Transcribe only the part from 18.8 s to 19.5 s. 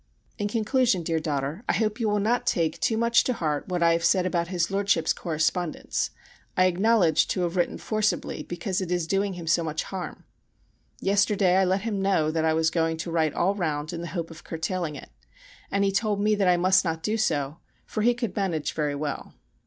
well.